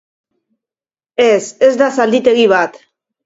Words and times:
Ez, 1.25 1.43
ez 1.69 1.71
da 1.83 1.91
zalditegi 1.99 2.47
bat. 2.55 2.81